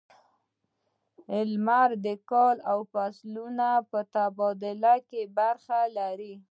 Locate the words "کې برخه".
5.07-5.79